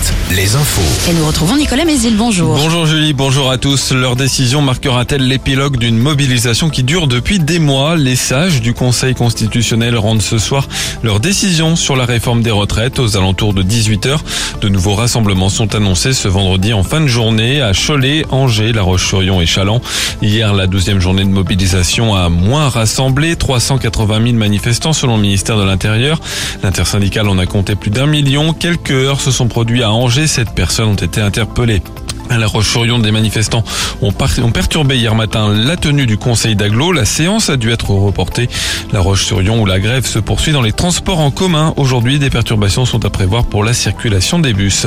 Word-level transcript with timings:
Night. 0.00 0.19
Les 0.30 0.54
infos. 0.54 1.10
Et 1.10 1.14
nous 1.14 1.26
retrouvons 1.26 1.56
Nicolas 1.56 1.84
Mézil, 1.84 2.16
bonjour. 2.16 2.56
Bonjour 2.56 2.86
Julie, 2.86 3.12
bonjour 3.12 3.50
à 3.50 3.58
tous. 3.58 3.90
Leur 3.92 4.14
décision 4.14 4.62
marquera-t-elle 4.62 5.26
l'épilogue 5.26 5.76
d'une 5.76 5.98
mobilisation 5.98 6.70
qui 6.70 6.84
dure 6.84 7.08
depuis 7.08 7.40
des 7.40 7.58
mois? 7.58 7.96
Les 7.96 8.14
sages 8.14 8.60
du 8.60 8.72
Conseil 8.72 9.14
constitutionnel 9.14 9.96
rendent 9.96 10.22
ce 10.22 10.38
soir 10.38 10.68
leur 11.02 11.18
décision 11.18 11.74
sur 11.74 11.96
la 11.96 12.04
réforme 12.04 12.42
des 12.42 12.50
retraites 12.52 13.00
aux 13.00 13.16
alentours 13.16 13.54
de 13.54 13.62
18h. 13.62 14.18
De 14.60 14.68
nouveaux 14.68 14.94
rassemblements 14.94 15.48
sont 15.48 15.74
annoncés 15.74 16.12
ce 16.12 16.28
vendredi 16.28 16.72
en 16.72 16.84
fin 16.84 17.00
de 17.00 17.08
journée 17.08 17.60
à 17.60 17.72
Cholet, 17.72 18.24
Angers, 18.30 18.72
La 18.72 18.82
Roche-sur-Yon 18.82 19.40
et 19.40 19.46
Chaland. 19.46 19.80
Hier, 20.22 20.52
la 20.52 20.68
douzième 20.68 21.00
journée 21.00 21.24
de 21.24 21.30
mobilisation 21.30 22.14
a 22.14 22.28
moins 22.28 22.68
rassemblé, 22.68 23.34
380 23.34 24.22
000 24.22 24.36
manifestants 24.36 24.92
selon 24.92 25.16
le 25.16 25.22
ministère 25.22 25.56
de 25.56 25.64
l'Intérieur. 25.64 26.20
L'intersyndicale 26.62 27.28
en 27.28 27.38
a 27.38 27.46
compté 27.46 27.74
plus 27.74 27.90
d'un 27.90 28.06
million. 28.06 28.52
Quelques 28.52 28.90
heures 28.90 29.20
se 29.20 29.32
sont 29.32 29.48
produits 29.48 29.82
à 29.82 29.90
Angers. 29.90 30.19
Sept 30.26 30.54
personnes 30.54 30.88
ont 30.88 30.94
été 30.94 31.20
interpellées. 31.20 31.82
À 32.30 32.38
La 32.38 32.46
Roche-sur-Yon, 32.46 33.00
des 33.00 33.10
manifestants 33.10 33.64
ont, 34.02 34.12
perturbé 34.12 34.96
hier 34.96 35.16
matin 35.16 35.52
la 35.52 35.76
tenue 35.76 36.06
du 36.06 36.16
Conseil 36.16 36.54
d'Aglo. 36.54 36.92
La 36.92 37.04
séance 37.04 37.50
a 37.50 37.56
dû 37.56 37.72
être 37.72 37.90
reportée. 37.90 38.48
La 38.92 39.00
Roche-sur-Yon, 39.00 39.60
où 39.60 39.66
la 39.66 39.80
grève 39.80 40.06
se 40.06 40.20
poursuit 40.20 40.52
dans 40.52 40.62
les 40.62 40.70
transports 40.70 41.18
en 41.18 41.32
commun. 41.32 41.74
Aujourd'hui, 41.76 42.20
des 42.20 42.30
perturbations 42.30 42.84
sont 42.84 43.04
à 43.04 43.10
prévoir 43.10 43.46
pour 43.46 43.64
la 43.64 43.72
circulation 43.72 44.38
des 44.38 44.52
bus. 44.52 44.86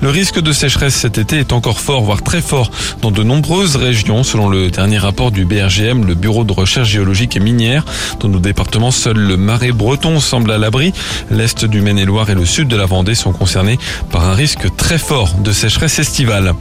Le 0.00 0.10
risque 0.10 0.40
de 0.40 0.52
sécheresse 0.52 0.94
cet 0.94 1.18
été 1.18 1.38
est 1.38 1.52
encore 1.52 1.80
fort, 1.80 2.02
voire 2.02 2.22
très 2.22 2.40
fort, 2.40 2.70
dans 3.02 3.10
de 3.10 3.24
nombreuses 3.24 3.74
régions. 3.74 4.22
Selon 4.22 4.48
le 4.48 4.70
dernier 4.70 4.98
rapport 4.98 5.32
du 5.32 5.44
BRGM, 5.44 6.06
le 6.06 6.14
Bureau 6.14 6.44
de 6.44 6.52
recherche 6.52 6.88
géologique 6.88 7.36
et 7.36 7.40
minière, 7.40 7.84
dans 8.20 8.28
nos 8.28 8.38
départements, 8.38 8.92
seul 8.92 9.16
le 9.16 9.36
marais 9.36 9.72
breton 9.72 10.20
semble 10.20 10.52
à 10.52 10.58
l'abri. 10.58 10.92
L'est 11.32 11.64
du 11.64 11.80
Maine-et-Loire 11.80 12.30
et 12.30 12.34
le 12.34 12.44
sud 12.44 12.68
de 12.68 12.76
la 12.76 12.86
Vendée 12.86 13.16
sont 13.16 13.32
concernés 13.32 13.76
par 14.12 14.28
un 14.28 14.34
risque 14.34 14.68
très 14.76 14.98
fort 14.98 15.34
de 15.34 15.50
sécheresse 15.50 15.98
estivale. 15.98 16.54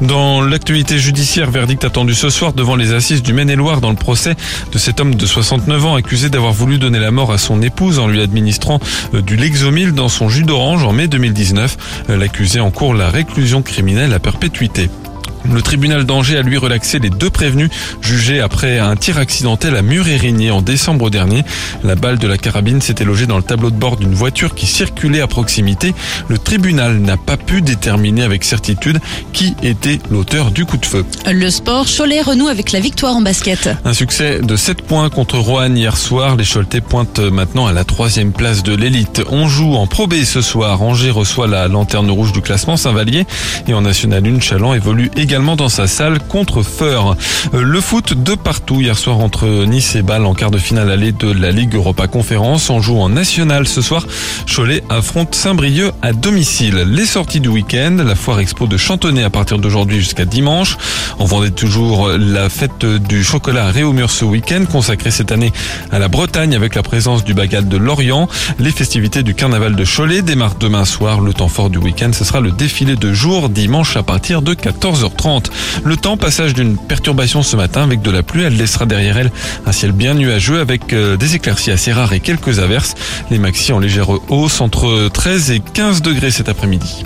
Dans 0.00 0.40
l'actualité 0.40 0.98
judiciaire, 0.98 1.50
verdict 1.50 1.84
attendu 1.84 2.14
ce 2.14 2.30
soir 2.30 2.52
devant 2.52 2.76
les 2.76 2.92
assises 2.92 3.22
du 3.22 3.32
Maine-et-Loire 3.32 3.80
dans 3.80 3.90
le 3.90 3.96
procès 3.96 4.34
de 4.72 4.78
cet 4.78 5.00
homme 5.00 5.14
de 5.14 5.26
69 5.26 5.86
ans 5.86 5.94
accusé 5.94 6.30
d'avoir 6.30 6.52
voulu 6.52 6.78
donner 6.78 6.98
la 6.98 7.10
mort 7.10 7.32
à 7.32 7.38
son 7.38 7.60
épouse 7.60 7.98
en 7.98 8.08
lui 8.08 8.20
administrant 8.20 8.80
euh, 9.14 9.20
du 9.20 9.36
Lexomil 9.36 9.92
dans 9.92 10.08
son 10.08 10.28
jus 10.28 10.44
d'orange 10.44 10.84
en 10.84 10.92
mai 10.92 11.08
2019. 11.08 11.76
Euh, 12.08 12.16
l'accusé 12.16 12.60
en 12.60 12.70
cours 12.70 12.94
la 12.94 13.10
réclusion 13.10 13.62
criminelle 13.62 14.14
à 14.14 14.18
perpétuité. 14.18 14.88
Le 15.44 15.62
tribunal 15.62 16.04
d'Angers 16.04 16.38
a 16.38 16.42
lui 16.42 16.56
relaxé 16.56 16.98
les 16.98 17.10
deux 17.10 17.30
prévenus 17.30 17.70
jugés 18.02 18.40
après 18.40 18.78
un 18.78 18.96
tir 18.96 19.18
accidentel 19.18 19.76
à 19.76 19.82
Mur-Érigné 19.82 20.50
en 20.50 20.62
décembre 20.62 21.10
dernier. 21.10 21.44
La 21.82 21.94
balle 21.94 22.18
de 22.18 22.26
la 22.26 22.38
carabine 22.38 22.80
s'était 22.80 23.04
logée 23.04 23.26
dans 23.26 23.36
le 23.36 23.42
tableau 23.42 23.70
de 23.70 23.76
bord 23.76 23.96
d'une 23.96 24.14
voiture 24.14 24.54
qui 24.54 24.66
circulait 24.66 25.20
à 25.20 25.26
proximité. 25.26 25.94
Le 26.28 26.38
tribunal 26.38 26.98
n'a 26.98 27.16
pas 27.16 27.36
pu 27.36 27.62
déterminer 27.62 28.22
avec 28.22 28.44
certitude 28.44 29.00
qui 29.32 29.54
était 29.62 29.98
l'auteur 30.10 30.50
du 30.50 30.66
coup 30.66 30.76
de 30.76 30.86
feu. 30.86 31.04
Le 31.30 31.50
sport, 31.50 31.86
Cholet 31.86 32.22
renoue 32.22 32.48
avec 32.48 32.72
la 32.72 32.80
victoire 32.80 33.16
en 33.16 33.22
basket. 33.22 33.70
Un 33.84 33.94
succès 33.94 34.40
de 34.40 34.56
7 34.56 34.82
points 34.82 35.08
contre 35.10 35.38
Roanne 35.38 35.76
hier 35.76 35.96
soir. 35.96 36.36
Les 36.36 36.44
Choletais 36.44 36.80
pointent 36.80 37.20
maintenant 37.20 37.66
à 37.66 37.72
la 37.72 37.84
troisième 37.84 38.32
place 38.32 38.62
de 38.62 38.74
l'élite. 38.74 39.22
On 39.30 39.48
joue 39.48 39.74
en 39.74 39.86
Pro 39.86 40.06
B 40.06 40.14
ce 40.24 40.40
soir. 40.40 40.82
Angers 40.82 41.10
reçoit 41.10 41.46
la 41.46 41.68
lanterne 41.68 42.10
rouge 42.10 42.32
du 42.32 42.42
classement 42.42 42.76
Saint-Vallier 42.76 43.26
et 43.66 43.74
en 43.74 43.82
National 43.82 44.26
1, 44.26 44.40
Chaland 44.40 44.74
évolue 44.74 45.10
également 45.16 45.30
dans 45.40 45.70
sa 45.70 45.86
salle 45.86 46.18
contre 46.20 46.62
Feur. 46.62 47.16
Euh, 47.54 47.62
le 47.62 47.80
foot 47.80 48.12
de 48.12 48.34
partout 48.34 48.82
hier 48.82 48.98
soir 48.98 49.18
entre 49.18 49.64
Nice 49.64 49.96
et 49.96 50.02
Bâle 50.02 50.26
en 50.26 50.34
quart 50.34 50.50
de 50.50 50.58
finale 50.58 50.90
allée 50.90 51.12
de 51.12 51.32
la 51.32 51.50
Ligue 51.50 51.74
Europa 51.74 52.06
Conférence. 52.08 52.68
On 52.68 52.80
joue 52.80 52.98
en 52.98 53.08
national 53.08 53.66
ce 53.66 53.80
soir. 53.80 54.06
Cholet 54.46 54.84
affronte 54.90 55.34
Saint-Brieuc 55.34 55.92
à 56.02 56.12
domicile. 56.12 56.84
Les 56.86 57.06
sorties 57.06 57.40
du 57.40 57.48
week-end, 57.48 57.96
la 58.04 58.14
foire 58.14 58.40
expo 58.40 58.66
de 58.66 58.76
Chantonnay 58.76 59.22
à 59.22 59.30
partir 59.30 59.58
d'aujourd'hui 59.58 59.98
jusqu'à 59.98 60.26
dimanche. 60.26 60.76
On 61.18 61.24
vendait 61.24 61.50
toujours 61.50 62.08
la 62.08 62.50
fête 62.50 62.84
du 62.84 63.24
chocolat 63.24 63.66
à 63.66 63.70
Réaumur 63.70 64.10
ce 64.10 64.26
week-end, 64.26 64.64
consacrée 64.70 65.10
cette 65.10 65.32
année 65.32 65.52
à 65.90 65.98
la 65.98 66.08
Bretagne 66.08 66.54
avec 66.54 66.74
la 66.74 66.82
présence 66.82 67.24
du 67.24 67.32
bagad 67.32 67.66
de 67.66 67.78
Lorient. 67.78 68.28
Les 68.58 68.72
festivités 68.72 69.22
du 69.22 69.34
carnaval 69.34 69.74
de 69.74 69.84
Cholet 69.84 70.20
démarrent 70.20 70.56
demain 70.60 70.84
soir. 70.84 71.20
Le 71.20 71.32
temps 71.32 71.48
fort 71.48 71.70
du 71.70 71.78
week-end, 71.78 72.10
ce 72.12 72.24
sera 72.24 72.40
le 72.40 72.50
défilé 72.50 72.96
de 72.96 73.12
jour 73.14 73.48
dimanche 73.48 73.96
à 73.96 74.02
partir 74.02 74.42
de 74.42 74.52
14h30. 74.54 75.19
Le 75.84 75.96
temps, 75.96 76.16
passage 76.16 76.54
d'une 76.54 76.78
perturbation 76.78 77.42
ce 77.42 77.54
matin 77.54 77.82
avec 77.82 78.00
de 78.00 78.10
la 78.10 78.22
pluie. 78.22 78.42
Elle 78.42 78.56
laissera 78.56 78.86
derrière 78.86 79.18
elle 79.18 79.30
un 79.66 79.72
ciel 79.72 79.92
bien 79.92 80.14
nuageux 80.14 80.60
avec 80.60 80.92
euh, 80.92 81.16
des 81.16 81.34
éclaircies 81.34 81.70
assez 81.70 81.92
rares 81.92 82.12
et 82.14 82.20
quelques 82.20 82.58
averses. 82.58 82.94
Les 83.30 83.38
maxi 83.38 83.72
en 83.72 83.78
légère 83.78 84.08
hausse 84.30 84.60
entre 84.60 85.08
13 85.12 85.50
et 85.50 85.60
15 85.60 86.00
degrés 86.00 86.30
cet 86.30 86.48
après-midi. 86.48 87.04